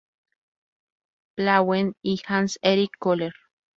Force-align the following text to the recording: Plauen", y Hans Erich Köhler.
Plauen", 1.37 1.93
y 2.01 2.19
Hans 2.27 2.57
Erich 2.63 2.89
Köhler. 2.99 3.33